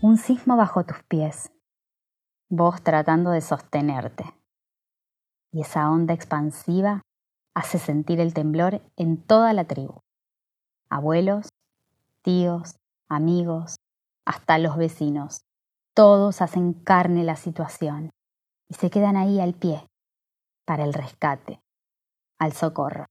[0.00, 1.50] un sismo bajo tus pies,
[2.48, 4.24] vos tratando de sostenerte.
[5.50, 7.02] Y esa onda expansiva
[7.52, 9.98] hace sentir el temblor en toda la tribu.
[10.88, 11.48] Abuelos,
[12.22, 12.76] tíos,
[13.08, 13.76] amigos,
[14.24, 15.40] hasta los vecinos.
[15.94, 18.10] Todos hacen carne la situación
[18.68, 19.84] y se quedan ahí al pie
[20.64, 21.60] para el rescate,
[22.38, 23.06] al socorro.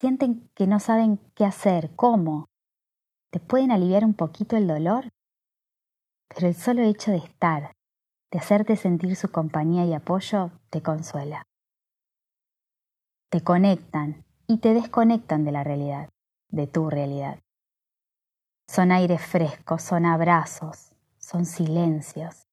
[0.00, 2.46] Sienten que no saben qué hacer, cómo.
[3.30, 5.10] ¿Te pueden aliviar un poquito el dolor?
[6.28, 7.72] Pero el solo hecho de estar,
[8.30, 11.44] de hacerte sentir su compañía y apoyo, te consuela.
[13.30, 16.08] Te conectan y te desconectan de la realidad,
[16.50, 17.38] de tu realidad.
[18.68, 22.46] Son aires frescos, son abrazos, son silencios.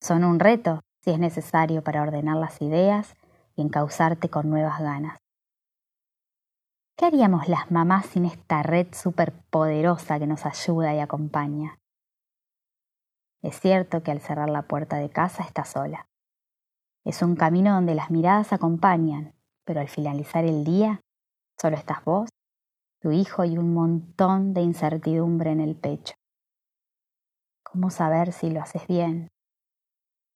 [0.00, 3.14] Son un reto si es necesario para ordenar las ideas
[3.56, 5.18] y encauzarte con nuevas ganas.
[6.96, 11.78] ¿Qué haríamos las mamás sin esta red superpoderosa que nos ayuda y acompaña?
[13.42, 16.06] Es cierto que al cerrar la puerta de casa está sola.
[17.04, 21.00] Es un camino donde las miradas acompañan, pero al finalizar el día
[21.58, 22.28] solo estás vos,
[23.00, 26.14] tu hijo y un montón de incertidumbre en el pecho.
[27.62, 29.28] ¿Cómo saber si lo haces bien?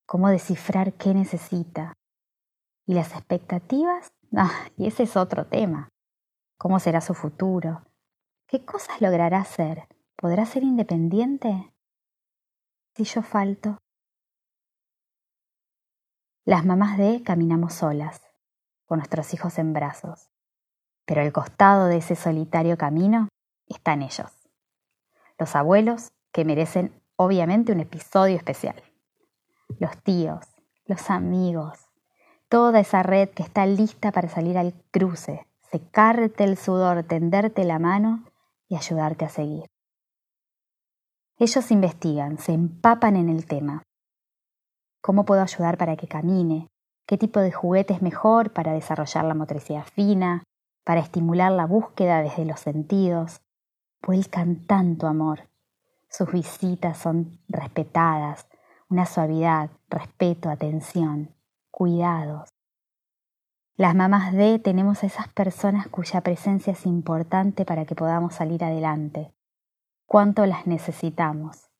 [0.06, 1.94] ¿Cómo descifrar qué necesita?
[2.86, 4.10] ¿Y las expectativas?
[4.36, 5.90] Ah, y ese es otro tema.
[6.58, 7.82] ¿Cómo será su futuro?
[8.48, 9.86] ¿Qué cosas logrará hacer?
[10.16, 11.72] ¿Podrá ser independiente?
[12.96, 13.78] Si yo falto.
[16.44, 18.22] Las mamás de caminamos solas,
[18.84, 20.30] con nuestros hijos en brazos,
[21.04, 23.26] pero al costado de ese solitario camino
[23.66, 24.30] están ellos,
[25.40, 28.80] los abuelos que merecen obviamente un episodio especial,
[29.80, 30.46] los tíos,
[30.84, 31.88] los amigos,
[32.48, 37.80] toda esa red que está lista para salir al cruce, secarte el sudor, tenderte la
[37.80, 38.22] mano
[38.68, 39.73] y ayudarte a seguir.
[41.36, 43.82] Ellos investigan, se empapan en el tema.
[45.00, 46.68] ¿Cómo puedo ayudar para que camine?
[47.06, 50.44] ¿Qué tipo de juguete es mejor para desarrollar la motricidad fina?
[50.84, 53.40] ¿Para estimular la búsqueda desde los sentidos?
[54.00, 55.48] Vuelcan tanto amor.
[56.08, 58.46] Sus visitas son respetadas,
[58.88, 61.34] una suavidad, respeto, atención,
[61.72, 62.48] cuidados.
[63.76, 68.62] Las mamás de tenemos a esas personas cuya presencia es importante para que podamos salir
[68.62, 69.33] adelante.
[70.06, 71.70] ¿Cuánto las necesitamos?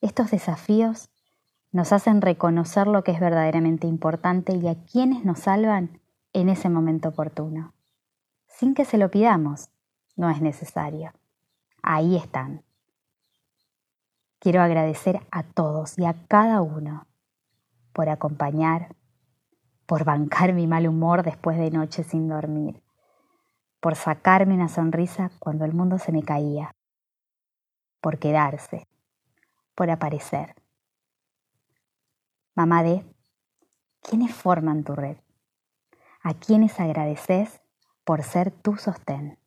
[0.00, 1.10] Estos desafíos
[1.72, 6.00] nos hacen reconocer lo que es verdaderamente importante y a quienes nos salvan
[6.32, 7.74] en ese momento oportuno.
[8.46, 9.70] Sin que se lo pidamos,
[10.14, 11.12] no es necesario.
[11.82, 12.62] Ahí están.
[14.38, 17.08] Quiero agradecer a todos y a cada uno
[17.92, 18.94] por acompañar,
[19.86, 22.83] por bancar mi mal humor después de noches sin dormir,
[23.84, 26.74] por sacarme una sonrisa cuando el mundo se me caía,
[28.00, 28.88] por quedarse,
[29.74, 30.54] por aparecer.
[32.54, 33.04] Mamá de,
[34.00, 35.18] ¿quiénes forman tu red?
[36.22, 37.60] ¿A quiénes agradeces
[38.04, 39.38] por ser tu sostén?